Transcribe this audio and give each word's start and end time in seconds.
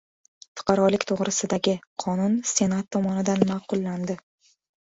"Fuqarolik 0.61 1.05
to‘g‘risida"gi 1.11 1.75
qonun 2.05 2.39
Senat 2.55 2.91
tomonidan 2.99 3.47
ma’qullandi 3.55 4.21